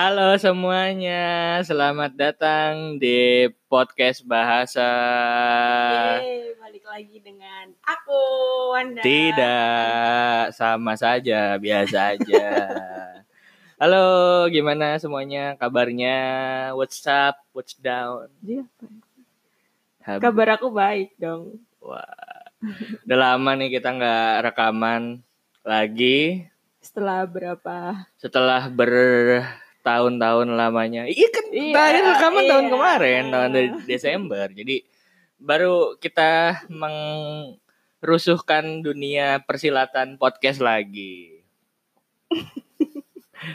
[0.00, 4.88] Halo semuanya, selamat datang di podcast bahasa.
[6.24, 8.20] Yeay, balik lagi dengan aku
[8.72, 9.04] Wanda.
[9.04, 12.48] Tidak, sama saja, biasa aja.
[13.76, 15.60] Halo, gimana semuanya?
[15.60, 16.16] Kabarnya?
[16.72, 17.44] What's up?
[17.52, 18.32] What's down?
[18.40, 18.88] Apa?
[20.00, 21.60] Hab- Kabar aku baik dong.
[21.84, 22.08] Wah,
[23.04, 25.20] udah lama nih kita nggak rekaman
[25.60, 26.48] lagi
[26.80, 28.08] Setelah berapa?
[28.16, 28.64] setelah
[29.80, 31.08] bertahun-tahun lamanya.
[31.08, 32.72] Iya kan, Iya, terakhir rekaman tahun iya.
[32.76, 34.44] kemarin, tahun de- Desember.
[34.52, 34.84] Jadi
[35.40, 41.40] baru kita mengrusuhkan dunia persilatan podcast lagi.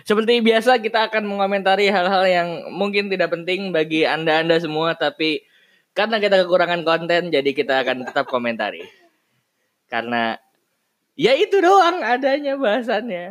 [0.10, 5.46] Seperti biasa kita akan mengomentari hal-hal yang mungkin tidak penting bagi Anda-anda semua tapi
[5.94, 8.82] karena kita kekurangan konten jadi kita akan tetap komentari.
[9.86, 10.42] Karena
[11.14, 13.30] ya itu doang adanya bahasannya.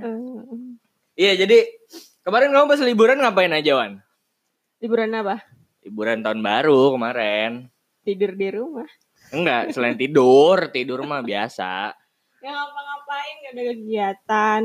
[1.18, 1.58] Iya, jadi
[2.24, 3.92] kemarin kamu pas liburan ngapain aja, Wan?
[4.80, 5.40] liburan apa?
[5.80, 7.72] Liburan tahun baru kemarin.
[8.02, 8.84] Tidur di rumah.
[9.28, 11.96] Enggak, selain tidur, tidur mah biasa.
[12.40, 14.62] Ya ngapa-ngapain gak ada kegiatan.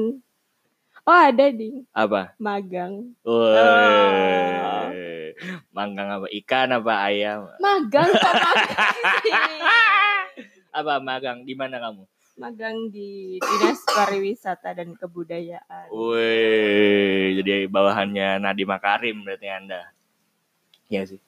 [1.08, 2.36] Oh ada di Apa?
[2.36, 3.16] magang.
[3.24, 3.56] Woi.
[5.72, 6.28] Manggang apa?
[6.28, 7.48] Ikan apa ayam?
[7.58, 8.92] Magang kok magang
[9.24, 9.32] sih?
[10.70, 11.48] Apa magang?
[11.48, 12.04] Di mana kamu?
[12.40, 15.92] Magang di Dinas Pariwisata dan Kebudayaan.
[15.92, 19.92] Woi, jadi bawahannya Nadiem Makarim berarti Anda.
[20.88, 21.20] Iya sih.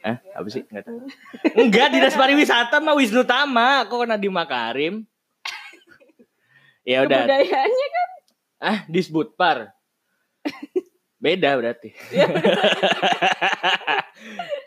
[0.00, 0.16] Hah?
[0.32, 0.64] Apa sih?
[0.72, 0.98] Enggak tahu.
[1.60, 5.04] Enggak, Dinas Pariwisata mah Wisnu Tama, kok Nadiem Makarim?
[6.88, 7.28] Ya udah.
[7.28, 8.08] Kebudayaannya kan
[8.56, 9.76] Ah, disbutpar.
[11.20, 11.92] Beda berarti.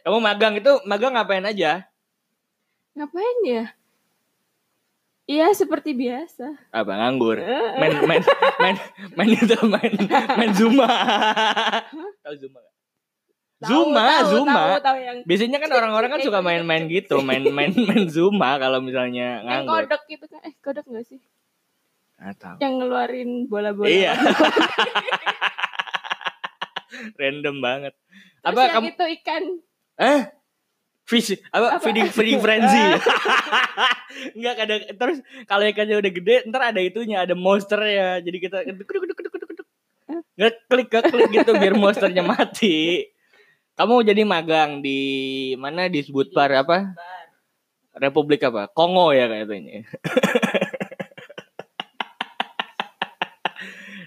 [0.06, 1.90] Kamu magang itu magang ngapain aja?
[2.94, 3.79] ngapain ya?
[5.30, 6.58] Iya seperti biasa.
[6.74, 7.38] Apa nganggur?
[7.78, 8.24] Main main
[8.58, 8.76] main
[9.14, 9.94] main itu main
[10.34, 10.90] main Zuma.
[12.26, 12.74] Tahu Zuma nggak?
[13.60, 14.56] Tahu, Zuma, tahu, Zuma.
[14.56, 19.44] Tahu, tahu yang Biasanya kan orang-orang kan suka main-main gitu, main-main main Zuma kalau misalnya
[19.46, 19.84] yang nganggur.
[19.86, 20.40] kodok gitu kan.
[20.48, 21.20] Eh, kodok gak sih?
[22.18, 22.56] Ah, tahu.
[22.64, 23.92] Yang ngeluarin bola-bola.
[23.92, 24.16] Iya.
[27.20, 27.94] Random banget.
[28.40, 29.44] Terus Apa yang kamu itu ikan.
[30.00, 30.22] Eh?
[31.10, 31.82] Fish apa, Apa?
[31.82, 32.86] feeding feeding frenzy.
[34.38, 35.18] Enggak ada terus
[35.50, 38.22] kalau ikannya udah gede ntar ada itunya, ada monster ya.
[38.22, 38.62] Jadi kita.
[40.38, 43.10] Nggak klik nggak klik gitu biar monsternya mati.
[43.74, 45.02] Kamu jadi magang di
[45.58, 46.94] mana di Sebutpar apa?
[47.98, 48.70] Republik apa?
[48.70, 49.90] Kongo ya kayaknya.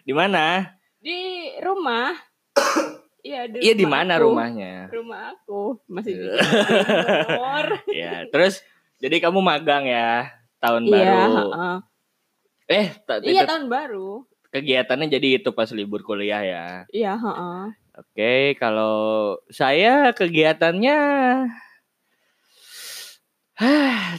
[0.06, 0.70] di mana?
[1.02, 2.14] Di rumah.
[3.22, 4.34] Iya, di Iya di mana aku.
[4.34, 4.90] rumahnya?
[4.90, 7.66] Rumah aku masih di Timur.
[7.94, 8.66] ya, terus
[8.98, 10.26] jadi kamu magang ya
[10.58, 11.22] tahun Iya, baru.
[11.54, 11.76] heeh.
[12.66, 12.86] Eh,
[13.22, 14.26] Iya tahun baru.
[14.52, 16.66] kegiatannya jadi itu pas libur kuliah ya.
[16.90, 17.62] Iya, heeh.
[17.94, 20.98] Oke, kalau saya kegiatannya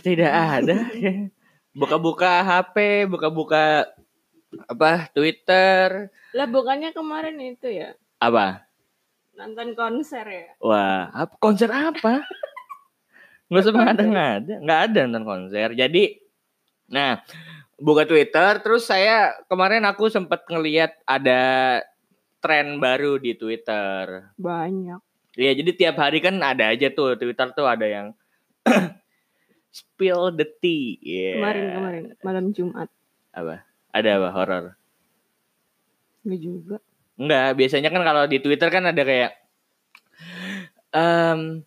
[0.02, 0.78] tidak ada.
[1.74, 3.90] Buka-buka HP, buka-buka
[4.70, 8.62] apa Twitter, Lah bukannya kemarin itu ya apa?
[9.34, 10.48] Nonton konser ya?
[10.62, 12.22] Wah, apa, konser apa?
[13.50, 15.78] Nggak usah ngada-ngada, nggak ada nonton konser.
[15.78, 16.18] Jadi,
[16.90, 17.22] nah,
[17.78, 21.84] buka Twitter, terus saya kemarin aku sempat ngeliat ada
[22.42, 24.34] tren baru di Twitter.
[24.42, 25.00] Banyak.
[25.34, 28.08] Iya, jadi tiap hari kan ada aja tuh Twitter tuh ada yang
[29.78, 30.98] spill the tea.
[31.02, 31.42] Iya.
[31.42, 32.90] Kemarin kemarin malam Jumat.
[33.34, 33.66] Apa?
[33.94, 34.66] Ada apa horor?
[36.26, 36.78] Enggak juga.
[37.14, 39.32] Enggak, biasanya kan kalau di Twitter kan ada kayak
[40.94, 41.62] um,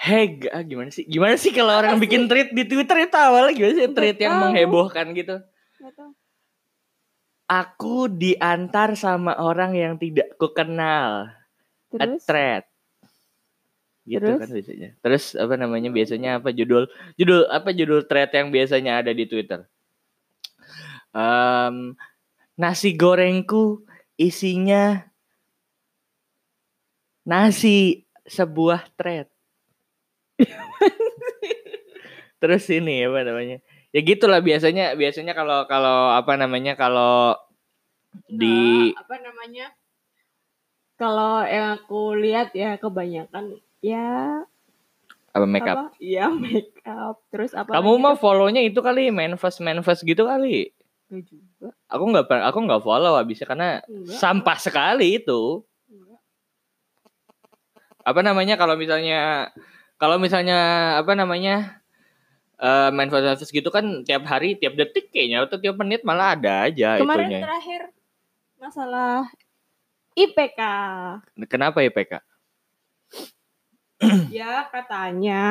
[0.00, 1.04] Hey, ah, gimana sih?
[1.04, 5.12] Gimana sih kalau orang bikin tweet di Twitter itu awalnya gimana sih tweet yang menghebohkan
[5.12, 5.44] gitu?
[7.44, 11.28] Aku diantar sama orang yang tidak kukenal.
[11.92, 12.64] A Terus thread.
[14.08, 14.40] Gitu Terus?
[14.40, 14.88] kan biasanya.
[15.04, 16.88] Terus apa namanya biasanya apa judul
[17.20, 19.68] judul apa judul thread yang biasanya ada di Twitter?
[21.12, 21.92] Em,
[22.56, 23.84] nasi gorengku
[24.20, 25.08] isinya
[27.24, 29.32] nasi sebuah thread.
[32.40, 33.64] Terus ini apa namanya?
[33.90, 37.36] Ya gitulah biasanya biasanya kalau kalau apa namanya kalau
[38.28, 39.72] di apa namanya?
[41.00, 44.44] Kalau yang aku lihat ya kebanyakan ya
[45.32, 45.76] apa makeup.
[45.76, 45.84] apa?
[45.96, 47.24] Ya make up.
[47.32, 47.72] Terus apa?
[47.72, 50.76] Kamu mah follow-nya itu kali manifest manifest gitu kali.
[51.10, 51.74] Juga.
[51.90, 54.14] Aku nggak per- aku nggak follow habisnya karena Enggak.
[54.14, 55.66] sampah sekali itu.
[55.90, 56.20] Enggak.
[58.06, 59.50] Apa namanya kalau misalnya
[59.98, 60.58] kalau misalnya
[60.96, 61.82] apa namanya
[62.56, 66.68] eh manifest manifest gitu kan tiap hari tiap detik kayaknya atau tiap menit malah ada
[66.68, 67.40] aja Kemarin itunya.
[67.42, 67.80] terakhir
[68.60, 69.26] masalah
[70.14, 70.60] IPK.
[71.48, 72.20] Kenapa IPK?
[74.32, 75.44] ya katanya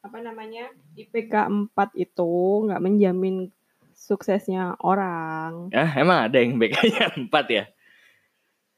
[0.00, 1.34] apa namanya IPK
[1.72, 2.32] 4 itu
[2.68, 3.48] nggak menjamin
[4.06, 5.68] suksesnya orang.
[5.68, 7.26] Ya, emang ada yang IPK-nya 4
[7.58, 7.64] ya?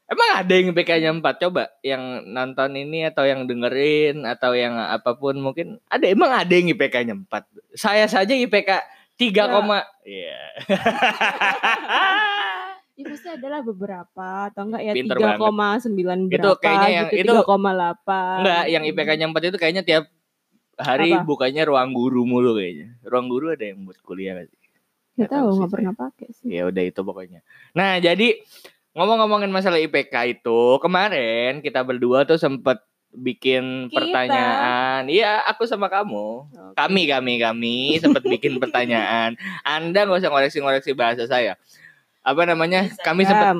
[0.09, 1.21] Emang ada yang IPK-nya 4?
[1.39, 6.49] Coba yang nonton ini atau yang dengerin atau yang apa pun mungkin ada emang ada
[6.49, 7.29] yang IPK-nya 4.
[7.77, 8.81] Saya saja IPK
[9.15, 9.43] 3, Ya.
[9.45, 10.39] koma Iya.
[12.99, 15.95] Ya pasti adalah beberapa atau enggak ya Pinter 3,9
[16.27, 18.43] berapa Itu kayaknya yang- gitu, itu- 3,8.
[18.43, 20.03] Enggak, yang IPK-nya 4 itu kayaknya tiap
[20.75, 21.23] hari Apa?
[21.23, 22.99] bukanya ruang guru mulu kayaknya.
[23.07, 24.58] Ruang guru ada yang buat kuliah nggak sih?
[25.19, 26.47] Nggak tahu nggak pernah pakai sih.
[26.49, 27.43] Ya udah itu pokoknya.
[27.75, 28.39] Nah, jadi
[28.95, 32.79] ngomong-ngomongin masalah IPK itu, kemarin kita berdua tuh sempet
[33.09, 33.99] bikin Kita.
[33.99, 35.09] pertanyaan.
[35.09, 36.27] Iya, aku sama kamu.
[36.47, 36.75] Oke.
[36.77, 39.35] Kami, kami, kami sempet bikin pertanyaan.
[39.61, 41.59] Anda nggak usah ngoreksi-ngoreksi bahasa saya.
[42.21, 42.87] Apa namanya?
[43.01, 43.59] Kami sempat Instagram.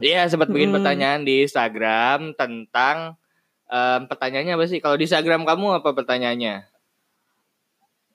[0.00, 0.76] Iya, sempat bikin Hmm.
[0.80, 3.20] pertanyaan di Instagram tentang
[3.66, 4.78] em, pertanyaannya apa sih?
[4.78, 6.69] Kalau di Instagram kamu apa pertanyaannya?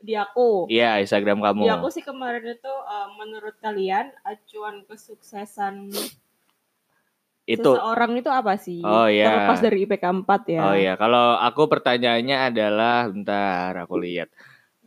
[0.05, 0.69] Di aku.
[0.69, 1.65] Iya, Instagram kamu.
[1.65, 5.89] Di aku sih kemarin itu uh, menurut kalian acuan kesuksesan
[7.45, 8.81] Itu seseorang itu apa sih?
[8.81, 9.29] Oh, iya.
[9.29, 10.61] Terlepas dari IPK 4 ya.
[10.65, 14.33] Oh iya, kalau aku pertanyaannya adalah bentar aku lihat.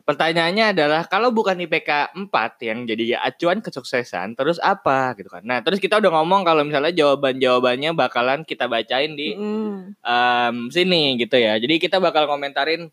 [0.03, 5.45] Pertanyaannya adalah kalau bukan IPK 4 yang jadi acuan kesuksesan, terus apa gitu kan.
[5.45, 9.95] Nah, terus kita udah ngomong kalau misalnya jawaban-jawabannya bakalan kita bacain di Mm-mm.
[10.01, 11.61] em, sini gitu ya.
[11.61, 12.91] Jadi kita bakal komentarin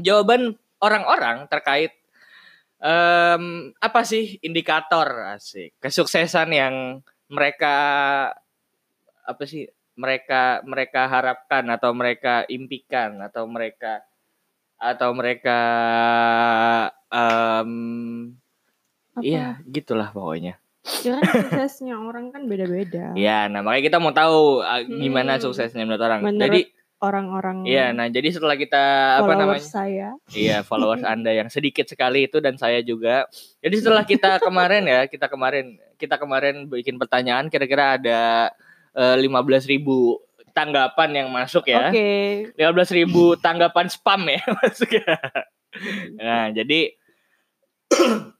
[0.00, 1.92] jawaban orang-orang terkait
[2.78, 6.74] em, apa sih indikator asik kesuksesan yang
[7.26, 7.74] mereka
[9.26, 14.04] apa sih mereka mereka harapkan atau mereka impikan atau mereka
[14.76, 15.58] atau mereka
[19.16, 19.24] Apa?
[19.24, 20.60] iya gitulah pokoknya.
[21.02, 23.10] Ya kan suksesnya orang kan beda-beda.
[23.18, 25.42] Ya, nah makanya kita mau tahu uh, gimana Hmm.
[25.48, 26.20] suksesnya menurut orang.
[26.22, 26.60] Menurut Jadi
[26.96, 28.84] Orang-orang Iya, nah jadi setelah kita
[29.20, 29.60] apa namanya?
[29.60, 30.08] saya.
[30.32, 33.28] Iya, followers Anda yang sedikit sekali itu dan saya juga.
[33.60, 38.48] Jadi setelah kita kemarin ya, kita kemarin kita kemarin bikin pertanyaan kira-kira ada
[38.96, 39.76] eh, 15.000
[40.56, 41.92] tanggapan yang masuk ya.
[41.92, 42.08] Oke.
[42.56, 42.64] 15.000
[43.44, 45.20] tanggapan spam ya masuk ya.
[46.16, 46.96] Nah, jadi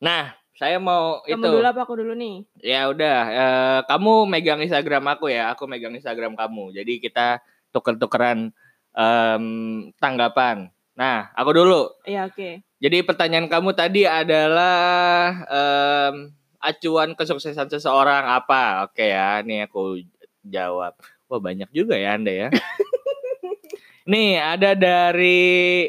[0.00, 2.48] Nah, saya mau Kamu itu dulu apa aku dulu nih?
[2.64, 6.72] Ya udah, eh, kamu megang Instagram aku ya, aku megang Instagram kamu.
[6.72, 8.50] Jadi kita tuker-tukeran
[8.94, 9.44] em,
[9.98, 10.70] tanggapan.
[10.98, 11.90] Nah, aku dulu.
[12.04, 12.62] Iya oke.
[12.80, 18.84] Jadi pertanyaan kamu tadi adalah em, acuan kesuksesan seseorang apa?
[18.88, 20.02] Oke ya, nih aku
[20.44, 20.94] jawab.
[21.30, 22.48] Wah banyak juga ya Anda ya.
[24.10, 25.88] nih ada dari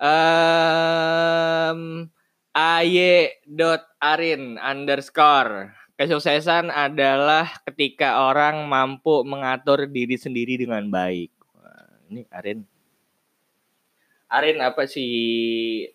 [0.00, 1.80] em
[2.50, 11.28] ay.arin underscore kesuksesan adalah ketika orang mampu mengatur diri sendiri dengan baik.
[11.52, 12.64] Wah, ini Arin
[14.30, 15.12] Arin apa sih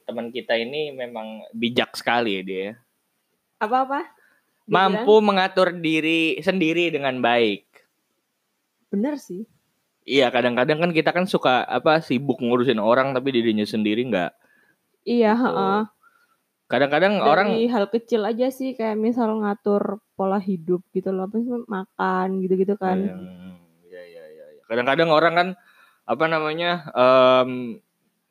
[0.06, 2.70] teman kita ini memang bijak sekali ya dia.
[3.58, 4.06] Apa-apa?
[4.70, 7.66] Mampu mengatur diri sendiri dengan baik.
[8.94, 9.50] Bener sih.
[10.06, 14.38] Iya, kadang-kadang kan kita kan suka apa sibuk ngurusin orang tapi dirinya sendiri nggak.
[15.02, 15.44] Iya, Gitu.
[15.50, 15.80] heeh.
[16.66, 21.38] Kadang-kadang Dari orang hal kecil aja sih kayak misal ngatur pola hidup gitu loh, apa
[21.38, 22.98] sih makan gitu-gitu kan.
[23.06, 24.46] Hmm, Iya, iya, iya.
[24.58, 24.62] iya.
[24.66, 25.48] Kadang-kadang orang kan
[26.06, 27.78] apa namanya em,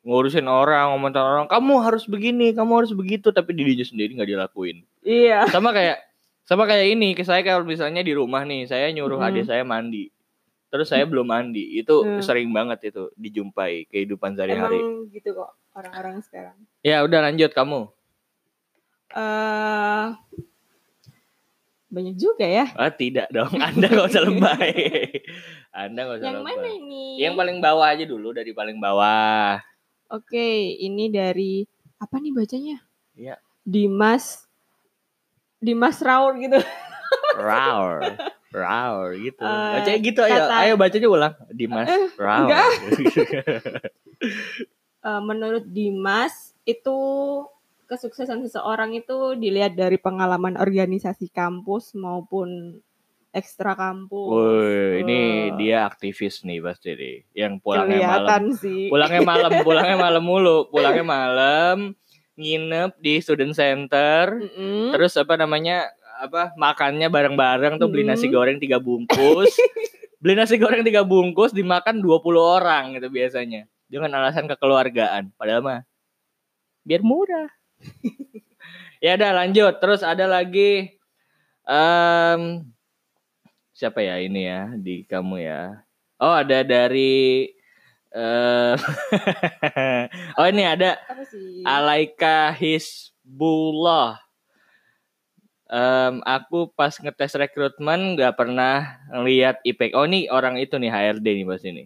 [0.03, 4.83] ngurusin orang, ngomongin orang, kamu harus begini, kamu harus begitu, tapi dirinya sendiri nggak dilakuin.
[4.99, 5.47] Iya.
[5.47, 6.03] Sama kayak
[6.43, 9.31] sama kayak ini, saya kalau misalnya di rumah nih, saya nyuruh Hmm.
[9.31, 10.11] adik saya mandi,
[10.69, 12.21] terus saya belum mandi, itu Hmm.
[12.21, 14.77] sering banget itu dijumpai kehidupan sehari-hari.
[14.77, 16.53] Emang gitu kok orang-orang sekarang.
[16.83, 17.89] Ya udah lanjut kamu.
[19.15, 20.07] Eh
[21.87, 22.65] banyak juga ya.
[22.75, 24.71] Ah tidak dong, Anda nggak usah lebay.
[25.71, 26.51] Anda nggak usah Yang lebay.
[26.51, 27.05] mana ini?
[27.17, 29.63] Yang paling bawah aja dulu dari paling bawah.
[30.07, 31.63] Oke, ini dari
[31.95, 32.77] apa nih bacanya?
[33.15, 33.39] Iya.
[33.61, 34.43] Dimas
[35.57, 36.59] Dimas Raul gitu.
[37.33, 38.03] Raur.
[38.51, 39.41] Raur gitu.
[39.41, 40.35] Eh, Bacanya gitu ayo.
[40.37, 41.33] kata- Ayo bacanya ulang.
[41.49, 42.45] Dimas Raur.
[42.45, 42.69] enggak.
[45.01, 46.97] Eh, menurut Dimas itu
[47.85, 52.81] kesuksesan seseorang itu dilihat dari pengalaman organisasi kampus maupun
[53.35, 54.31] ekstra kampus.
[54.31, 55.19] Woi, ini
[55.59, 57.17] dia aktivis nih pasti nih.
[57.35, 57.99] Yang pulangnya malam.
[57.99, 58.81] kelihatan sih.
[58.87, 60.57] Pulangnya malam, pulangnya malam mulu.
[60.71, 61.77] Pulangnya malam,
[62.39, 64.39] nginep di student center.
[64.39, 64.95] Mm-mm.
[64.95, 65.91] Terus apa namanya?
[66.15, 68.39] apa makannya bareng-bareng tuh beli nasi Hmm.
[68.39, 69.51] goreng tiga bungkus.
[70.23, 73.67] beli nasi goreng tiga bungkus dimakan 20 orang gitu biasanya.
[73.91, 75.35] Dengan alasan kekeluargaan.
[75.35, 75.79] Padahal mah
[76.87, 77.51] biar murah.
[79.05, 79.73] ya udah lanjut.
[79.79, 80.95] Terus ada lagi
[81.65, 82.41] em
[83.75, 85.83] siapa ya ini ya di kamu ya?
[86.21, 87.51] Oh, ada dari
[88.15, 88.75] eh
[90.39, 90.95] Oh, ini ada?
[91.67, 94.23] Alaika Hisbullah.
[95.65, 99.97] Em, aku pas ngetes rekrutmen nggak pernah ngeliat IPK.
[99.97, 101.83] Oh ini orang itu nih HRD nih pas ini.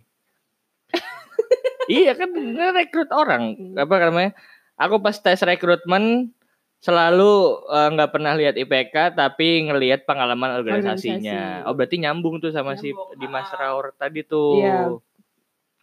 [1.90, 2.30] iya kan
[2.76, 4.32] rekrut orang apa namanya?
[4.80, 6.32] Aku pas tes rekrutmen
[6.80, 11.68] selalu eh, nggak pernah lihat IPK tapi ngelihat pengalaman organisasinya.
[11.68, 11.68] Organisasi.
[11.68, 13.58] Oh berarti nyambung tuh sama si Nyambung, Dimas ah.
[13.60, 14.64] Raur tadi tuh.
[14.64, 14.96] Iya.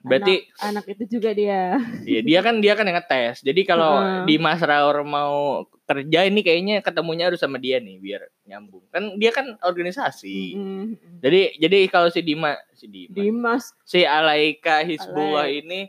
[0.06, 1.82] Berarti anak, anak itu juga dia.
[2.06, 3.42] Iya dia kan dia kan yang ngetes.
[3.42, 4.22] Jadi kalau Heeh.
[4.24, 8.86] di Mas Raur mau kerja ini kayaknya ketemunya harus sama dia nih biar nyambung.
[8.94, 10.54] Kan dia kan organisasi.
[10.54, 10.86] Mm,
[11.20, 13.74] Jadi jadi kalau si Dima si Dima Dimas.
[13.82, 15.66] si Alaika Hisbullah Alaik.
[15.66, 15.80] ini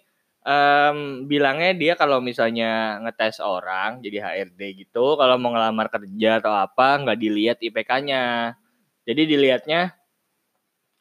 [0.48, 6.56] em, bilangnya dia kalau misalnya ngetes orang jadi HRD gitu kalau mau ngelamar kerja atau
[6.56, 8.56] apa nggak dilihat IPK-nya.
[9.04, 9.96] Jadi dilihatnya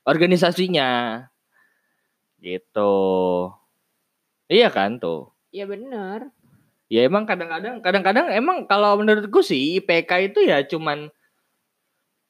[0.06, 1.22] organisasinya.
[2.42, 2.94] Gitu.
[4.46, 5.34] Iya kan tuh.
[5.50, 6.30] Ya bener.
[6.86, 11.10] Ya emang kadang-kadang kadang-kadang emang kalau menurutku sih IPK itu ya cuman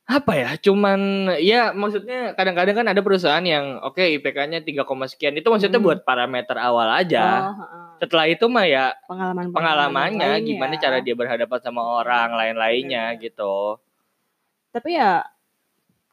[0.06, 0.50] apa ya?
[0.62, 5.86] Cuman ya maksudnya kadang-kadang kan ada perusahaan yang oke IPK-nya 3, sekian itu maksudnya Hmm.
[5.90, 7.50] buat parameter awal aja.
[7.50, 7.84] Oh, heeh.
[8.06, 10.80] Setelah itu mah ya pengalaman pengalamannya gimana ya.
[10.86, 13.82] cara dia berhadapan sama orang lain-lainnya gitu.
[14.70, 15.26] Tapi ya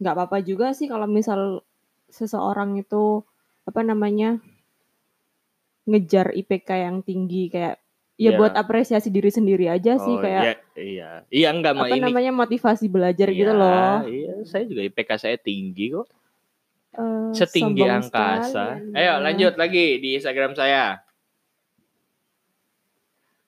[0.02, 1.62] nggak apa-apa juga sih kalau misal
[2.10, 3.22] seseorang itu
[3.68, 4.42] apa namanya
[5.84, 7.83] ngejar IPK yang tinggi kayak
[8.16, 8.38] ya Iya.
[8.38, 11.10] buat apresiasi diri sendiri aja sih Oh, kayak iya, iya.
[11.28, 12.02] Iya enggak apa ini.
[12.04, 13.96] namanya motivasi belajar gitu Iya, loh.
[14.06, 16.08] Iya, saya juga IPK saya tinggi kok.
[16.94, 18.78] Eh, Setinggi angkasa.
[18.78, 18.94] sekali.
[18.94, 21.02] Ayo lanjut lagi di Instagram saya.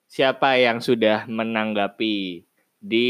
[0.06, 2.42] Siapa yang sudah menanggapi
[2.76, 3.06] di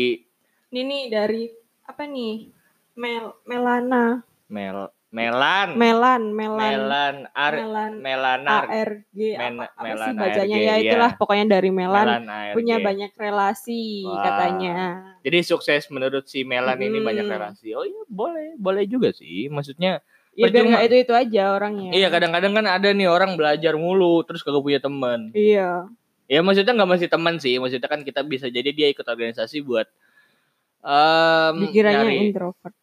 [0.66, 1.48] Ini nih dari
[1.82, 2.50] apa nih?
[2.94, 4.20] Mel Melana.
[4.46, 6.72] Mel Melan Melan, Melan.
[6.76, 10.90] Melan Ar Melan Melanar ARG Men- apa, apa Melan sih bacanya ARG, ya iya.
[10.92, 12.52] itulah pokoknya dari Melan Melan ARG.
[12.52, 14.20] punya banyak relasi Wah.
[14.22, 14.76] katanya.
[15.22, 17.06] Jadi sukses menurut si Melan ini Hmm.
[17.06, 17.72] banyak relasi.
[17.72, 19.48] Oh iya boleh, boleh juga sih.
[19.48, 20.68] Maksudnya Ya biar Percuma.
[20.70, 21.90] nggak itu itu aja orangnya.
[21.90, 25.32] iya kadang-kadang kan ada nih orang belajar mulu terus kagak punya teman.
[25.32, 25.88] Iya.
[26.26, 29.88] Ya maksudnya nggak masih teman sih, maksudnya kan kita bisa jadi dia ikut organisasi buat
[30.78, 32.76] em, Dikiranya nyari- introvert.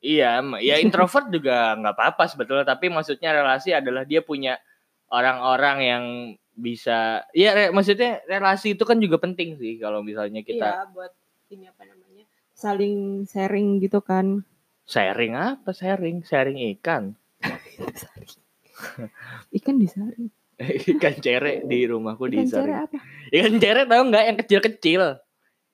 [0.00, 4.56] Iya, ya introvert juga nggak apa-apa sebetulnya, tapi maksudnya relasi adalah dia punya
[5.08, 6.04] orang-orang yang
[6.50, 11.12] bisa, ya re- maksudnya relasi itu kan juga penting sih kalau misalnya kita Iya buat
[11.48, 12.24] ini apa namanya?
[12.52, 14.44] Saling sharing gitu kan.
[14.84, 17.14] sharing apa sharing, sharing ikan,
[19.52, 20.28] Ikan disaring.
[20.92, 22.76] ikan cere di rumahku di Ikan cere sharing.
[22.84, 22.98] apa?
[23.32, 25.02] Ikan cere tahu nggak yang kecil-kecil,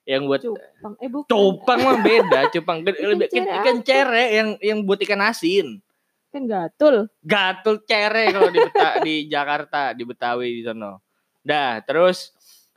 [0.07, 0.95] yang buat Cupang.
[0.97, 1.27] Eh bukan.
[1.27, 5.83] cupang mah beda, cupang gede- Ikan lebih- cere ikan cere yang yang buat ikan asin.
[6.31, 7.11] Kan gatul.
[7.21, 11.03] gatul cere kalau di Beta- di Jakarta di Betawi di sono.
[11.41, 12.31] Dah, terus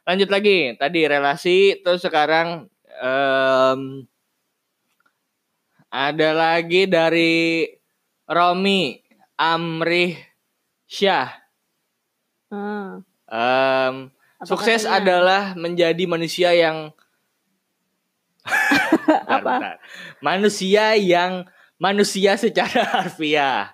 [0.04, 0.74] lanjut lagi.
[0.74, 3.82] Tadi relasi, terus sekarang em,
[5.88, 7.66] ada lagi dari
[8.26, 9.02] Romi
[9.36, 10.18] Amrih
[10.86, 11.30] Syah.
[12.48, 14.98] Ah, Em, apa sukses katanya?
[14.98, 16.90] adalah menjadi manusia yang
[19.10, 19.54] Bentar, Apa?
[19.58, 19.76] bentar.
[20.22, 21.46] Manusia yang
[21.82, 23.74] manusia secara harfiah.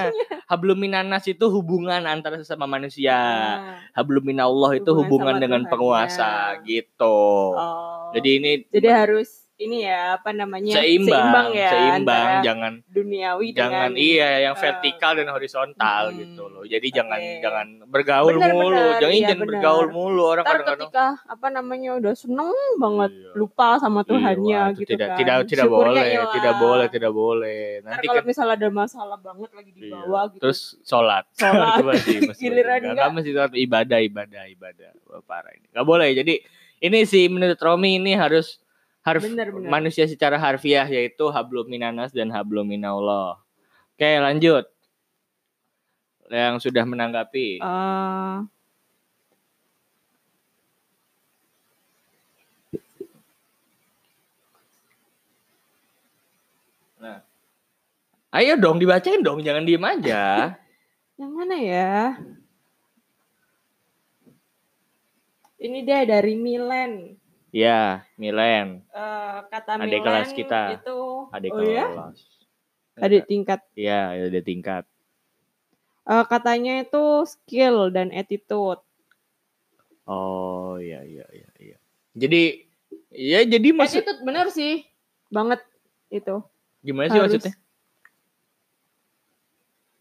[0.47, 3.19] Hablum minanas itu hubungan antara sesama manusia.
[3.19, 7.59] Ah, Hablum minallah itu Hubungan hubungan dengan penguasa gitu.
[7.59, 8.15] Oh.
[8.15, 10.73] Jadi ini Jadi harus ini ya apa namanya?
[10.73, 11.69] seimbang, ya.
[11.69, 16.65] seimbang, jangan duniawi jangan dengan iya yang eh, vertikal dan horizontal hmm, gitu loh.
[16.65, 16.97] Jadi oke.
[16.97, 19.51] jangan jangan bergaul Bener, mulu, bener, jangan iya, jangan bener.
[19.53, 22.51] bergaul mulu orang Ntar kadang-kadang ketika apa namanya udah seneng
[22.81, 23.33] banget Iya.
[23.37, 25.19] lupa sama Tuhannya Iya, wah, itu gitu tidak, kan.
[25.21, 27.63] Tidak tidak Syukurnya boleh, tidak boleh, tidak boleh.
[27.85, 29.93] Ntar Nanti kalau misalnya ada masalah banget lagi di iya.
[29.93, 30.41] bawah gitu.
[30.41, 31.25] terus sholat.
[31.41, 31.77] Sholat.
[32.41, 34.91] Giliran enggak, masih sholat ibadah, ibadah, ibadah.
[35.29, 35.67] Parah ini.
[35.69, 36.09] Enggak boleh.
[36.17, 36.35] Jadi
[36.81, 38.57] ini sih menurut Romi ini harus
[39.01, 39.69] harf Bener, bener.
[39.69, 43.41] manusia secara harfiah yaitu hablum minanas dan hablum minallah.
[43.97, 44.65] Oke, lanjut.
[46.31, 47.59] Yang sudah menanggapi.
[47.59, 48.37] Eh,
[58.31, 60.55] Ayo dong dibacain dong, jangan diem aja.
[61.21, 62.15] yang mana ya?
[65.61, 67.20] Ini dia dari Milan.
[67.51, 70.79] Ya, Milen, Eh, kata Adik kelas kita.
[70.79, 70.99] itu
[71.31, 71.87] adik oh ya?
[71.87, 72.19] kelas.
[72.97, 73.61] Adik tingkat.
[73.75, 74.85] Iya, ada tingkat.
[76.05, 78.83] Eh, katanya itu skill dan attitude.
[80.05, 81.77] Oh iya iya iya iya.
[82.15, 82.67] Jadi
[83.11, 84.87] Iya, jadi maksud Attitude bener sih.
[85.31, 85.63] Banget
[86.11, 86.43] itu.
[86.81, 87.35] gimana sih harus.
[87.39, 87.55] maksudnya?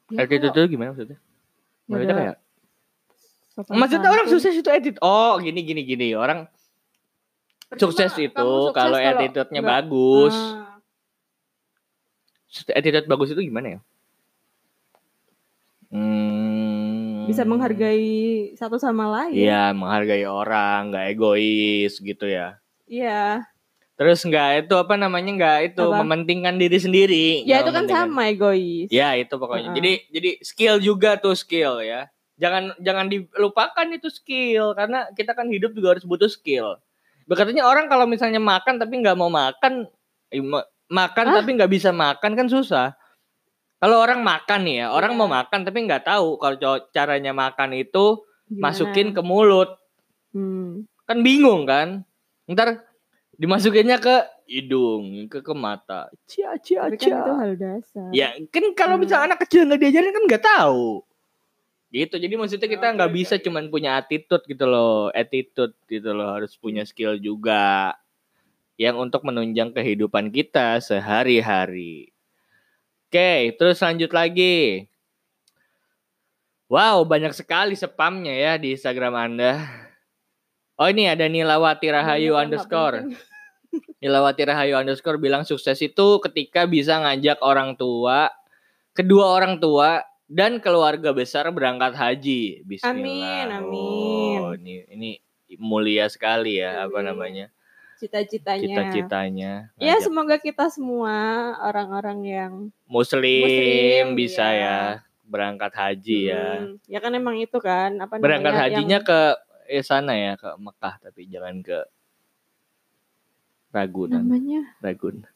[0.09, 1.17] Ya, Attitude kalau itu gimana maksudnya?
[1.17, 2.37] ya Maksudnya kayak
[3.69, 5.01] Maksudnya orang sukses itu attitude.
[5.03, 6.13] Oh, gini gini gini.
[6.15, 6.47] Orang
[7.77, 10.33] sukses itu kalau attitude-nya bagus.
[10.33, 10.81] Ah,
[12.49, 13.79] Attitude bagus itu gimana ya?
[15.89, 19.38] Hmm, bisa menghargai satu sama lain.
[19.38, 22.57] Iya, menghargai orang, nggak egois gitu ya.
[22.89, 23.45] Iya.
[23.97, 26.01] Terus nggak itu apa namanya nggak itu Apa?
[26.01, 27.27] mementingkan diri sendiri.
[27.43, 28.89] Ya itu kan sama egois.
[28.89, 29.69] Ya itu pokoknya.
[29.69, 29.77] Heeh.
[29.77, 32.09] Jadi jadi skill juga tuh skill ya.
[32.39, 36.79] Jangan jangan dilupakan itu skill karena kita kan hidup juga harus butuh skill.
[37.29, 39.86] Katanya orang kalau misalnya makan tapi nggak mau makan,
[40.29, 41.36] eh, ma- makan Hah?
[41.41, 42.98] tapi nggak bisa makan kan susah.
[43.79, 45.19] Kalau orang makan nih ya, orang Iya.
[45.19, 46.57] mau makan tapi nggak tahu kalau
[46.89, 48.62] caranya makan itu Gimana?
[48.65, 49.71] masukin ke mulut,
[50.33, 50.83] Hmm.
[51.05, 52.03] kan bingung kan?
[52.43, 52.83] Ntar
[53.38, 57.33] dimasukinnya ke hidung, ke ke mata, cia cia Tapi kan itu cia.
[57.38, 58.09] hal dasar.
[58.12, 59.05] Ya kan kalau Hmm.
[59.05, 61.05] misalnya anak kecil nggak diajarin kan nggak tahu.
[61.89, 62.22] Gitu.
[62.22, 63.43] Jadi maksudnya kita nggak oke, bisa oke.
[63.50, 67.98] cuman punya attitude gitu loh, attitude gitu loh, harus punya skill juga
[68.77, 72.13] yang untuk menunjang kehidupan kita sehari-hari.
[73.10, 74.86] Oke, terus lanjut lagi.
[76.69, 79.65] Wow, banyak sekali spamnya ya di Instagram Anda.
[80.77, 82.98] Oh ini ada Nilawati Rahayu nggak underscore.
[84.05, 88.29] Nilawati Rahayu underscore bilang sukses itu ketika bisa ngajak orang tua,
[88.93, 92.62] kedua orang tua dan keluarga besar berangkat haji.
[92.62, 92.93] Bismillah.
[92.93, 94.38] Amin, amin.
[94.45, 95.09] Oh, ini ini
[95.57, 97.09] mulia sekali ya apa Amin.
[97.09, 97.45] namanya
[97.98, 98.63] Cita-citanya.
[98.63, 99.53] cita-citanya.
[99.75, 101.17] Ya ngajak semoga kita semua
[101.59, 102.53] orang-orang yang
[102.88, 104.55] Muslim, Muslim, bisa ya.
[104.55, 104.77] ya
[105.27, 106.45] berangkat haji ya.
[106.63, 109.19] Hmm, ya kan emang itu kan apa Berangkat namanya hajinya yang, ke
[109.67, 111.80] eh, sana ya ke Mekah tapi jangan ke
[113.69, 115.27] Ragunan, namanya Ragun.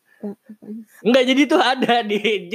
[1.03, 2.53] Enggak, jadi tuh ada di J.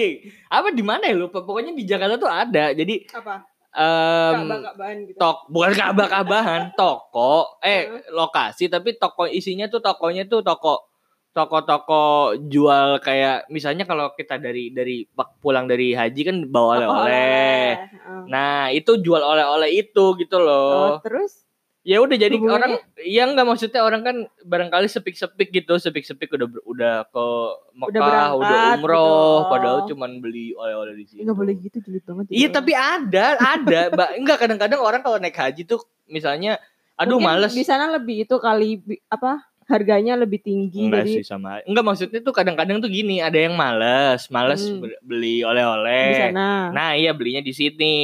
[0.49, 1.45] Apa di mana ya lupa.
[1.45, 2.73] Pokoknya di Jakarta tuh ada.
[2.73, 3.45] Jadi apa
[3.79, 10.89] Ka'bah-ka'bahan gitu tok bukan kabah-kabahan, toko eh lokasi tapi toko isinya tuh tokonya tuh toko
[11.31, 15.07] toko-toko jual kayak misalnya kalau kita dari dari
[15.39, 17.67] pulang dari haji kan bawa oleh-oleh.
[18.09, 18.25] Oh.
[18.27, 20.91] Nah, itu jual oleh-oleh itu gitu Oh, loh.
[21.05, 21.47] terus
[21.83, 22.59] Ya udah jadi Hubungannya?
[22.59, 27.27] orang ya enggak maksudnya orang kan barangkali sepik-sepik gitu, sepik-sepik udah udah ke
[27.73, 28.03] Mekah, udah,
[28.37, 29.49] berangkat umroh, gitu.
[29.49, 31.21] padahal cuman beli oleh-oleh di sini.
[31.25, 32.55] nggak boleh gitu julid banget Iya gitu.
[32.55, 33.81] tapi ada, ada.
[33.95, 36.59] Mbak, enggak kadang-kadang orang kalau naik haji tuh misalnya
[36.95, 37.55] aduh Mungkin males.
[37.55, 41.62] di sana lebih itu kali apa harganya lebih tinggi Enggak jadi sih sama.
[41.62, 44.83] Enggak maksudnya tuh kadang-kadang tuh gini, ada yang males, males Hmm.
[44.83, 46.35] be- beli oleh-oleh.
[46.35, 47.95] Nah, iya belinya di sini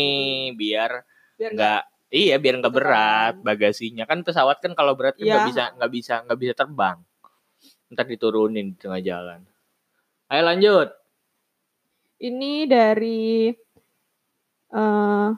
[0.53, 1.03] biar
[1.35, 1.83] biar nggak enggak
[2.15, 2.79] iya biar enggak kan.
[2.79, 4.05] berat bagasinya.
[4.07, 6.99] Kan pesawat kan kalau berat kan nggak bisa nggak bisa nggak bisa terbang.
[7.91, 9.41] Ntar diturunin di tengah jalan.
[10.31, 10.89] Ayo lanjut.
[12.25, 13.53] ini dari
[14.73, 15.31] eh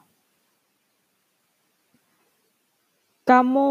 [3.26, 3.70] kamu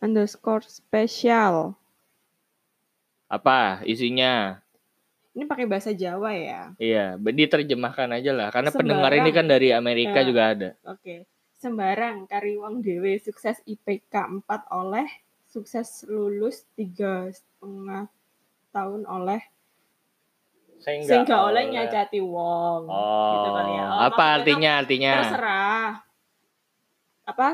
[0.00, 1.72] underscore special
[3.30, 4.58] Apa isinya?
[5.30, 8.48] ini pakai bahasa Jawa ya Iya, diterjemahkan aja lah.
[8.50, 8.98] Karena Sembarang.
[9.00, 10.26] pendengar ini kan dari Amerika Ya.
[10.26, 10.70] juga ada.
[10.84, 11.24] oke
[11.60, 15.04] sembarang kariwang dewe sukses IPK 4 oleh
[15.44, 18.08] sukses lulus tiga setengah
[18.72, 19.44] tahun oleh.
[20.80, 22.88] Sing gak oleh nyacati wong.
[22.88, 23.84] Oh, Gitu ya.
[23.92, 25.12] Oh, apa artinya artinya?
[25.20, 25.88] terserah.
[27.28, 27.48] Apa?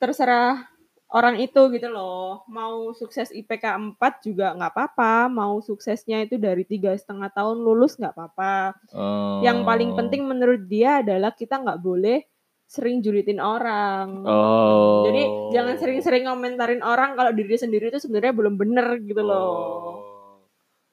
[0.00, 0.64] Terserah
[1.12, 2.40] orang itu gitu loh.
[2.48, 5.28] Mau sukses IPK 4 juga nggak apa-apa.
[5.28, 8.72] Mau suksesnya itu dari tiga setengah tahun lulus nggak apa-apa.
[8.96, 9.44] Oh.
[9.44, 12.29] yang paling penting menurut dia adalah kita nggak boleh
[12.70, 15.02] sering julitin orang Oh.
[15.10, 19.98] jadi jangan sering-sering ngomentarin orang kalau diri sendiri itu sebenarnya belum bener gitu loh Oh.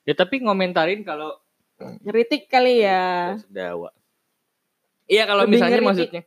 [0.08, 1.38] Ya tapi ngomentarin kalau
[1.78, 3.92] ngeritik kali ya sedawa.
[5.06, 5.90] Iya kalau Lebih misalnya ngeritik.
[5.92, 6.22] maksudnya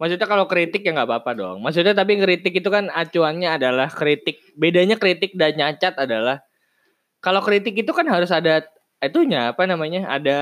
[0.00, 1.56] Maksudnya kalau kritik ya nggak apa-apa dong.
[1.60, 4.40] Maksudnya tapi ngeritik itu kan acuannya adalah kritik.
[4.56, 6.40] Bedanya kritik dan nyacat adalah
[7.20, 8.64] kalau kritik itu kan harus ada
[8.98, 10.08] itunya apa namanya?
[10.08, 10.38] Ada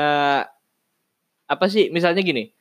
[1.51, 1.91] apa sih?
[1.91, 2.55] Misalnya gini.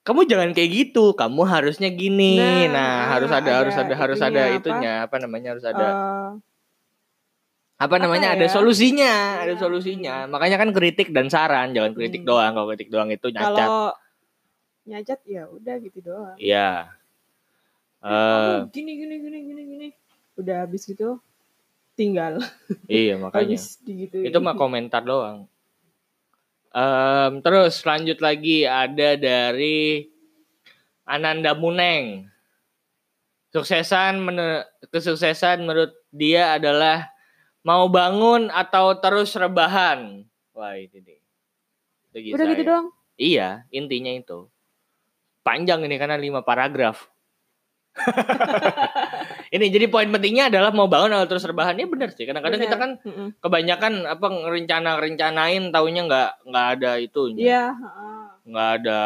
[0.00, 1.12] Kamu jangan kayak gitu.
[1.12, 2.40] Kamu harusnya gini.
[2.40, 4.56] Nah, Nah, harus ada, ada harus ada harus ada apa?
[4.56, 5.48] itunya apa namanya?
[5.52, 6.30] Harus ada Eh,
[7.78, 8.32] apa namanya?
[8.32, 8.52] apa ada ya?
[8.52, 9.60] solusinya, ada Iya.
[9.60, 10.14] solusinya.
[10.26, 12.28] Makanya kan kritik dan saran, jangan kritik Hmm.
[12.28, 12.52] doang.
[12.52, 13.56] Kalau kritik doang itu nyacat.
[13.60, 13.92] kalau
[14.80, 16.96] nyacat ya udah gitu doang Iya.
[18.00, 19.88] Kamu gini gini gini gini gini
[20.34, 21.20] udah habis gitu
[21.92, 22.40] tinggal
[22.88, 23.36] iya makanya.
[23.52, 25.44] habis gitu Itu mah komentar doang.
[26.70, 30.06] Em, terus lanjut lagi ada dari
[31.06, 32.30] Ananda Muneng.
[33.50, 37.10] Suksesan mene- kesuksesan menurut dia adalah
[37.60, 40.24] Mau bangun atau terus rebahan?
[40.56, 41.20] Wah, ini nih.
[42.10, 42.64] Udah gitu saya.
[42.64, 42.86] doang.
[43.20, 44.48] Iya, intinya itu.
[45.44, 47.04] Panjang ini karena lima paragraf.
[49.50, 51.74] ini jadi poin pentingnya adalah mau bangun atau terus rebahan.
[51.74, 52.22] Ya benar sih.
[52.22, 53.34] Kadang-kadang kita kan Mm-mm.
[53.42, 58.22] kebanyakan apa rencana rencanain taunya nggak nggak ada itu Iya, heeh.
[58.46, 59.00] nggak ada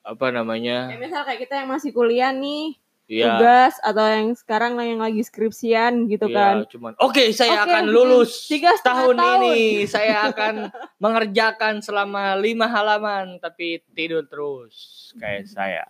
[0.00, 4.80] apa namanya Kayak misal kayak kita yang masih kuliah nih, ya tugas atau yang sekarang
[4.80, 6.56] yang lagi skripsian gitu ya, kan.
[6.64, 10.72] cuman oke saya Oke, akan lulus tiga tahun, tahun." ini saya akan
[11.04, 15.84] mengerjakan selama lima halaman tapi tidur terus kayak saya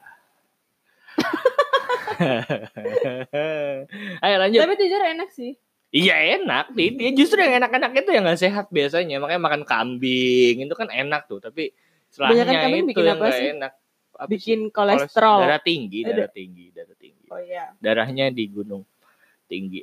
[4.21, 5.57] ayo lanjut Tapi jujur enak sih.
[5.91, 7.03] Iya enak, Dit.
[7.03, 9.19] Ya, justru yang enak-enak itu yang gak sehat biasanya.
[9.19, 11.75] Makanya makan kambing itu kan enak tuh, tapi
[12.15, 13.51] kambing itu bikin yang apa gak sih?
[13.51, 13.75] enak.
[14.15, 14.31] Apa sih?
[14.31, 15.43] Bikin Koles- kolesterol.
[15.43, 17.27] Darah tinggi, darah tinggi, darah tinggi.
[17.27, 17.75] Oh iya.
[17.83, 18.87] Darahnya di gunung
[19.51, 19.83] tinggi.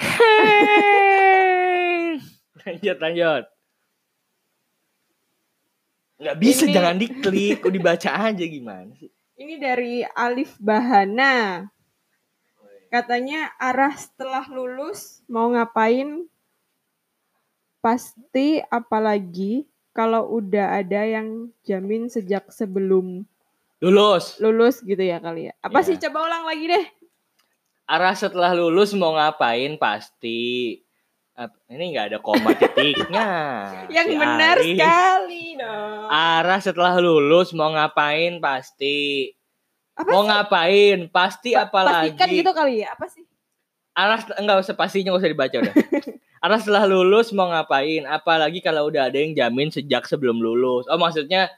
[2.64, 3.44] lanjut, lanjut.
[6.18, 9.12] Nggak bisa, Ini- jangan diklik, udah dibaca aja gimana sih?
[9.38, 11.66] Ini dari Alif Bahana.
[12.88, 16.26] Katanya arah setelah lulus mau ngapain?
[17.78, 19.62] Pasti apalagi
[19.94, 23.22] kalau udah ada yang jamin sejak sebelum
[23.78, 24.42] Lulus.
[24.42, 25.54] lulus gitu ya kali ya.
[25.62, 25.86] Apa Iya.
[25.86, 26.86] sih coba ulang lagi deh.
[27.88, 30.76] arah setelah lulus mau ngapain pasti
[31.68, 33.26] ini nggak ada koma titiknya
[33.94, 34.74] yang Si benar Arif.
[34.74, 36.06] sekali dong.
[36.08, 39.30] arah setelah lulus mau ngapain pasti
[39.94, 40.28] Apa mau sih?
[40.28, 42.90] ngapain pasti Pa- apalagi Pastikan gitu kali ya.
[42.90, 43.22] Apa sih?
[43.92, 45.74] arah enggak usah pastinya nggak usah dibaca udah
[46.44, 50.94] arah setelah lulus mau ngapain apalagi kalau udah ada yang jamin sejak sebelum lulus oh
[50.94, 51.50] maksudnya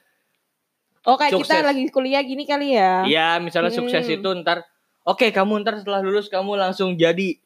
[1.00, 1.64] Oh kayak kita Sukses.
[1.66, 3.04] lagi kuliah gini kali ya.
[3.04, 4.14] ya misalnya sukses Hmm.
[4.14, 4.60] itu ntar
[5.02, 7.40] oke kamu ntar setelah lulus kamu langsung jadi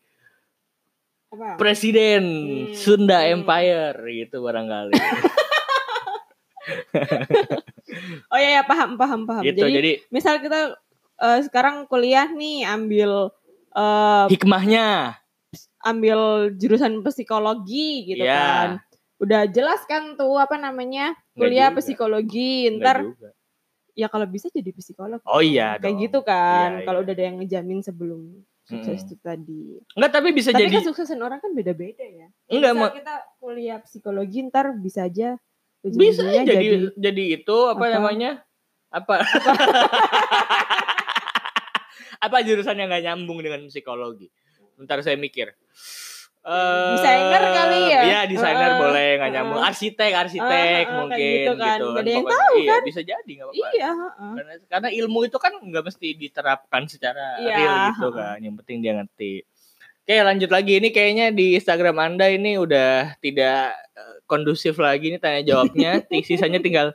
[1.35, 1.49] Apa?
[1.57, 2.73] presiden Hmm.
[2.73, 3.41] Sunda Hmm.
[3.41, 4.95] Empire gitu barangkali
[8.27, 9.43] Oh iya ya paham paham paham.
[9.43, 10.75] gitu Jadi, jadi misal kita
[11.19, 13.31] eh, sekarang kuliah nih ambil
[13.71, 15.19] eh, hikmahnya
[15.81, 16.19] ambil
[16.53, 18.35] jurusan psikologi gitu Iya.
[18.35, 18.69] kan.
[19.17, 22.73] Udah jelas kan tuh apa namanya kuliah psikologi.
[22.73, 23.05] Ntar
[23.93, 25.21] ya kalau bisa jadi psikolog.
[25.23, 26.03] oh iya Kayak dong.
[26.03, 26.71] gitu kan.
[26.75, 27.05] Iya, Kalau iya.
[27.05, 28.21] udah ada yang ngejamin sebelum
[28.65, 29.07] sukses Mm.
[29.07, 29.63] itu tadi.
[29.93, 32.29] enggak tapi bisa Tapi jadi kesuksesan orang kan beda-beda ya.
[32.49, 35.37] enggak mau kita kuliah psikologi ntar bisa aja
[35.85, 37.87] bisa ujung-ujungnya jadi, jadi itu apa, apa?
[37.93, 38.31] namanya
[38.89, 39.21] apa
[42.25, 44.33] apa jurusan yang nggak nyambung dengan psikologi
[44.75, 45.53] bentar saya mikir
[46.45, 48.01] Eh, Desainer kali ya?
[48.05, 49.33] Iya, desainer Heeh, boleh nggak heeh.
[49.33, 49.63] nyambung.
[49.65, 51.79] Arsitek, arsitek Heeh, kayak mungkin gitu kan.
[51.81, 51.87] gitu.
[51.89, 52.81] Nggak ada yang tahu iya, kan?
[52.85, 53.69] bisa jadi nggak apa-apa.
[53.73, 54.33] Iya, heeh.
[54.37, 58.37] Karena, karena ilmu itu kan nggak mesti diterapkan secara Iya, real gitu kan.
[58.45, 59.33] Yang penting dia ngerti.
[60.05, 65.21] Oke lanjut lagi ini kayaknya di Instagram anda ini udah tidak eh, kondusif lagi nih
[65.25, 66.05] tanya jawabnya.
[66.29, 66.93] Sisanya tinggal.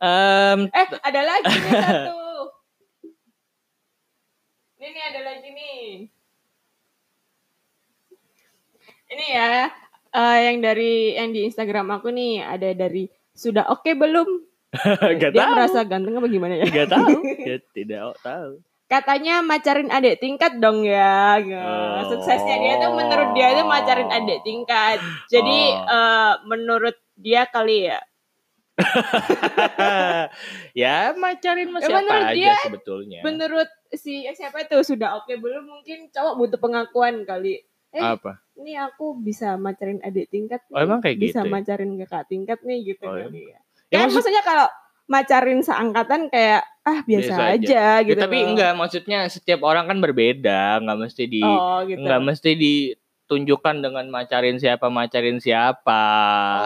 [0.00, 2.16] Em, Eh, ada lagi nih satu.
[4.80, 6.08] Ini ada lagi nih.
[9.12, 9.68] Ini ya,
[10.10, 14.28] eh, yang dari yang di Instagram aku nih ada dari sudah oke belum?
[15.20, 15.52] Gak Dia tahu.
[15.52, 16.66] merasa ganteng apa gimana ya?
[16.66, 17.12] Gak tahu.
[17.42, 18.62] Ya, tidak tahu.
[18.86, 21.40] Katanya macarin adik tingkat dong ya.
[21.40, 22.12] Oh.
[22.12, 25.00] Suksesnya dia tuh menurut dia tuh macarin adik tingkat.
[25.28, 25.88] Jadi Oh.
[25.88, 28.00] eh, menurut dia kali ya.
[30.74, 33.20] ya macarin sama Ya, siapa menurut aja dia, sebetulnya.
[33.22, 37.64] Menurut si siapa itu sudah oke belum mungkin cowok butuh pengakuan kali.
[37.92, 38.41] Eh, Apa?
[38.62, 41.50] Ini aku bisa macarin adik tingkat Oh, nih, emang kayak bisa gitu ya?
[41.50, 43.58] macarin kakak tingkat nih gitu Oh, kali ya.
[43.88, 44.66] Ya, kan maksud- maksudnya kalau
[45.04, 47.52] macarin seangkatan kayak ah biasa, Biasa aja.
[47.52, 48.48] aja, Ya, gitu tapi loh.
[48.48, 54.06] enggak maksudnya setiap orang kan berbeda, enggak mesti di oh gitu enggak mesti ditunjukkan dengan
[54.08, 56.02] macarin siapa macarin siapa.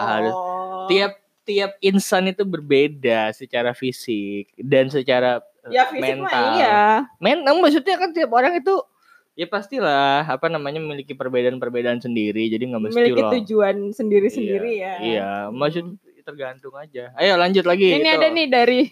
[0.07, 0.85] Harus oh.
[0.87, 6.27] tiap tiap insan itu berbeda secara fisik dan secara ya fisik mental.
[6.27, 6.79] mah iya
[7.17, 8.75] Mental maksudnya kan tiap orang itu
[9.37, 13.31] ya pastilah apa namanya memiliki perbedaan-perbedaan sendiri jadi nggak mesti memiliki loh.
[13.37, 15.85] tujuan sendiri-sendiri Iya, ya Iya, maksud
[16.19, 17.13] tergantung aja.
[17.15, 17.87] Ayo lanjut lagi.
[17.93, 18.11] ini itu.
[18.11, 18.79] ada nih dari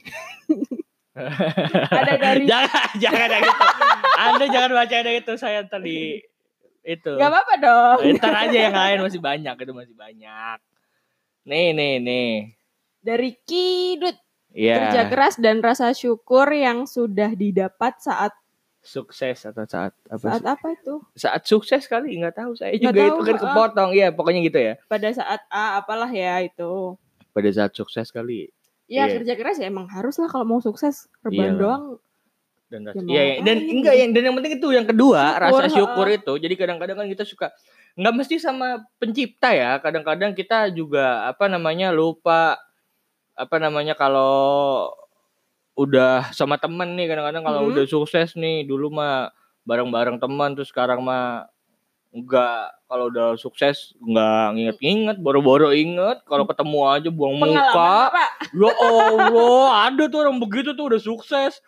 [1.92, 3.64] ada dari jangan jangan ada gitu.
[4.16, 6.22] Anda jangan baca ada itu saya tadi
[6.82, 7.12] itu.
[7.12, 10.58] nggak apa-apa dong Ntar aja yang lain masih banyak itu masih banyak.
[11.44, 12.32] Nih nih nih.
[13.02, 14.16] dari Kidut
[14.50, 14.88] Iya.
[14.88, 18.32] kerja keras dan rasa syukur yang sudah didapat saat
[18.86, 23.02] Sukses atau saat apa saat apa itu Saat sukses kali nggak tahu saya Nggak juga
[23.02, 23.90] tahu, itu kan kepotong.
[23.92, 24.74] Iya, pokoknya gitu ya.
[24.86, 26.94] pada saat A apalah ya itu
[27.32, 28.54] Pada saat sukses kali.
[28.86, 29.18] ya Iya.
[29.18, 31.84] kerja keras ya emang harus lah kalau mau sukses rebahan doang
[32.68, 33.36] dan Ya, iya, iya.
[33.42, 36.18] dan enggak yang dan yang penting itu yang kedua Syukur, rasa syukur heeh.
[36.18, 37.48] itu jadi kadang-kadang kan kita suka
[37.96, 42.58] nggak mesti sama pencipta ya kadang-kadang kita juga apa namanya lupa
[43.34, 44.90] apa namanya kalau
[45.76, 47.70] udah sama temen nih kadang-kadang kalau Mhm.
[47.76, 49.32] udah sukses nih dulu mah
[49.64, 51.52] bareng-bareng teman terus sekarang mah
[52.16, 57.96] enggak kalau udah sukses enggak nginget-nginget boro-boro inget kalau ketemu aja buang Pengalaman muka.
[58.56, 61.60] Ya Allah, ada tuh orang begitu tuh udah sukses.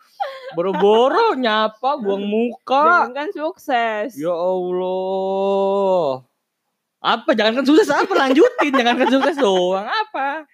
[0.56, 2.80] Boro-boro nyapa, buang muka.
[2.80, 4.16] Jangan kan sukses.
[4.16, 6.24] Ya Allah.
[6.98, 7.30] Apa?
[7.36, 8.08] Jangan kan sukses apa?
[8.16, 9.84] Lanjutin, jangan kan sukses doang.
[9.84, 10.48] Apa?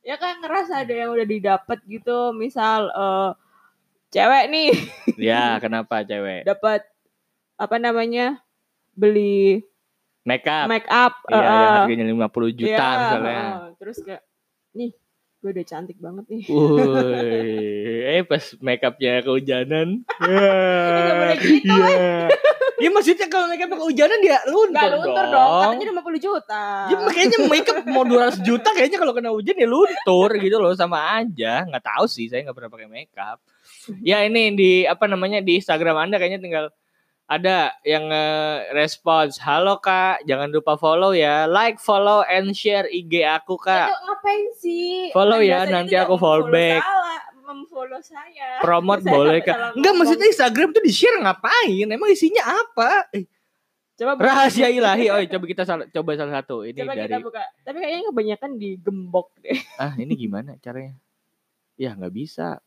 [0.00, 3.30] Ya kan ngerasa ada yang udah didapat gitu, misal eh
[4.10, 4.68] cewek nih
[5.30, 6.44] Ya, kenapa cewek?
[6.44, 6.82] dapat
[7.54, 8.40] apa namanya?
[8.90, 9.64] beli
[10.24, 10.66] Make up.
[10.68, 13.40] make up Iya, eh, yang harganya 50 juta iya, misalnya.
[13.40, 14.22] eh, terus kayak
[14.72, 14.90] nih
[15.40, 16.42] gue udah cantik banget nih.
[16.48, 17.48] Woi,
[18.12, 20.04] eh pas make upnya kehujanan.
[21.40, 22.28] gitu, Iya.
[22.80, 26.62] Ya maksudnya kalau make up kehujanan dia luntur, Enggak luntur dong, katanya 50 juta.
[26.88, 30.72] Ya kayaknya make up mau 200 juta kayaknya kalau kena hujan ya luntur gitu loh
[30.72, 31.68] sama aja.
[31.68, 33.38] Nggak tahu sih saya nggak pernah pakai make up.
[34.00, 36.66] Ya ini di apa namanya di Instagram Anda kayaknya tinggal
[37.30, 38.10] ada yang
[38.74, 44.02] respons halo kak jangan lupa follow ya like follow and share IG aku kak Itu
[44.02, 45.14] ngapain sih?
[45.14, 46.82] Follow ya, nanti aku follow back.
[47.52, 48.58] Memfollow saya.
[48.58, 53.24] promote Saya boleh salah enggak maksudnya Instagram tuh di share ngapain emang isinya apa Eh,
[53.94, 54.24] Coba buka.
[54.26, 57.42] rahasia ilahi oh coba kita salah, coba salah satu ini Coba dari kita buka.
[57.60, 59.60] Tapi kayaknya kebanyakan digembok deh.
[59.76, 60.96] ah ini gimana caranya
[61.74, 62.60] ya nggak bisa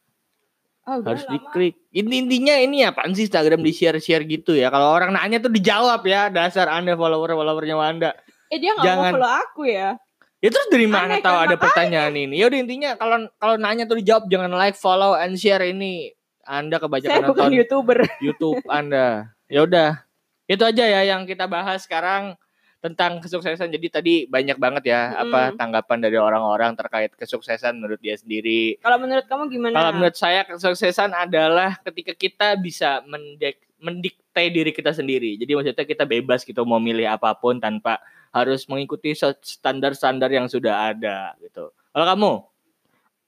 [0.83, 1.39] Oh, harus lama.
[1.39, 1.79] diklik.
[1.89, 4.67] Ini intinya ini apaan sih Instagram di share share gitu ya.
[4.67, 8.11] Kalau orang nanya tuh dijawab ya dasar anda follower followernya Wanda.
[8.51, 9.09] Eh dia nggak Jangan.
[9.09, 9.95] mau follow aku ya.
[10.43, 12.35] Ya terus dari mana Aneh tahu kan, ada pertanyaan ini?
[12.35, 16.11] Ya udah intinya kalau kalau nanya tuh dijawab jangan like, follow, and share ini.
[16.43, 17.99] Anda Saya kebanyakan bukan nonton youtuber.
[18.27, 19.31] YouTube Anda.
[19.47, 20.03] Ya udah.
[20.43, 22.35] Itu aja ya yang kita bahas sekarang
[22.83, 23.71] tentang kesuksesan.
[23.71, 25.63] Jadi tadi banyak banget ya apa Mm.
[25.63, 28.75] tanggapan dari orang-orang terkait kesuksesan menurut dia sendiri.
[28.83, 29.75] Kalau menurut kamu gimana?
[29.79, 35.39] Kalau menurut saya kesuksesan adalah ketika kita bisa mendek, mendikte diri kita sendiri.
[35.39, 38.03] Jadi maksudnya kita bebas gitu mau milih apa pun tanpa
[38.33, 41.69] harus mengikuti standar-standar yang sudah ada gitu.
[41.93, 42.33] Kalau kamu,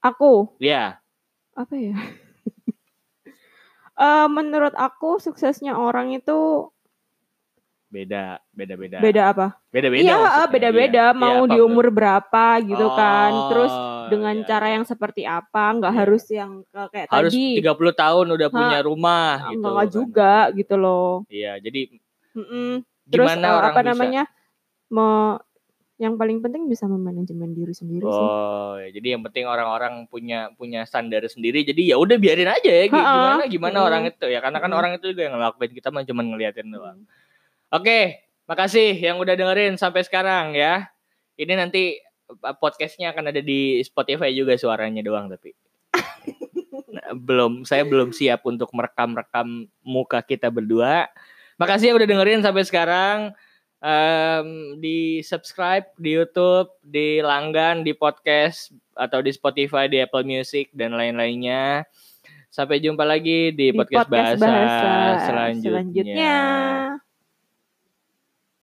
[0.01, 0.97] aku ya
[1.53, 1.95] apa ya?
[3.95, 6.67] Eh, menurut aku suksesnya orang itu
[7.87, 8.99] beda, beda-beda.
[8.99, 9.47] beda apa?
[9.71, 10.03] Beda-beda.
[10.03, 10.43] iya, maksudnya.
[10.43, 11.03] eh, beda-beda.
[11.07, 11.15] Iya.
[11.15, 13.31] Mau Iya, di umur berapa gitu kan.
[13.31, 13.73] Oh, Terus
[14.11, 14.73] dengan iya, cara iya.
[14.75, 15.63] yang seperti apa?
[15.79, 15.99] Nggak Iya.
[16.03, 16.51] harus yang
[16.91, 17.63] kayak harus tadi.
[17.63, 19.63] 30 tahun udah punya rumah gitu.
[19.63, 19.87] Enggak kan.
[19.95, 21.23] juga gitu loh.
[21.31, 21.81] Iya, jadi
[22.35, 22.83] Mm-mm.
[23.07, 24.23] Terus gimana eh, orang apa bisa namanya?
[24.95, 25.43] Mau
[25.95, 28.27] yang paling penting bisa memanajemen diri sendiri sih.
[28.27, 31.63] Oh, ya, jadi yang penting orang-orang punya punya standar sendiri.
[31.63, 33.87] Jadi ya udah biarin aja ya gimana gimana Mm.
[33.87, 34.79] orang itu ya karena kan Mm.
[34.79, 36.99] orang itu juga yang ngelakuin kita mah cuma ngeliatin doang.
[37.71, 40.91] Oke, makasih yang udah dengerin sampai sekarang ya.
[41.39, 41.99] Ini nanti
[42.59, 45.55] podcastnya akan ada di Spotify juga suaranya doang tapi.
[46.91, 51.07] Nah, belum saya belum siap untuk merekam-rekam muka kita berdua.
[51.55, 53.31] Makasih yang udah dengerin sampai sekarang.
[53.85, 60.73] Em, di subscribe di YouTube, di langgan, di podcast atau di Spotify, di Apple Music
[60.73, 61.85] dan lain-lainnya.
[62.49, 65.69] Sampai jumpa lagi di, Di podcast, bahasa, bahasa selanjutnya.
[65.69, 67.04] selanjutnya.